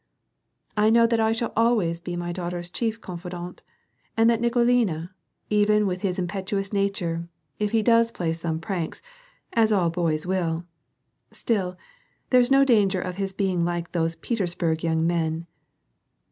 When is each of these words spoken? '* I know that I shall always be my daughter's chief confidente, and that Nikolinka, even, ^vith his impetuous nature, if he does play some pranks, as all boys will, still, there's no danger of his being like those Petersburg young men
'* 0.43 0.45
I 0.75 0.89
know 0.89 1.05
that 1.05 1.19
I 1.19 1.31
shall 1.31 1.53
always 1.55 1.99
be 1.99 2.15
my 2.15 2.31
daughter's 2.31 2.71
chief 2.71 2.99
confidente, 3.01 3.59
and 4.17 4.31
that 4.31 4.41
Nikolinka, 4.41 5.11
even, 5.51 5.83
^vith 5.85 5.99
his 5.99 6.17
impetuous 6.17 6.73
nature, 6.73 7.29
if 7.59 7.69
he 7.69 7.83
does 7.83 8.09
play 8.09 8.33
some 8.33 8.59
pranks, 8.59 9.03
as 9.53 9.71
all 9.71 9.91
boys 9.91 10.25
will, 10.25 10.65
still, 11.29 11.77
there's 12.31 12.49
no 12.49 12.65
danger 12.65 12.99
of 12.99 13.17
his 13.17 13.31
being 13.31 13.63
like 13.63 13.91
those 13.91 14.15
Petersburg 14.15 14.83
young 14.83 15.05
men 15.05 15.45